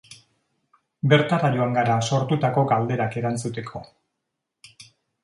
Bertara 1.11 1.51
joan 1.55 1.77
gara 1.79 1.97
sortutako 2.11 2.63
galderak 2.71 3.19
erantzuteko. 3.21 3.83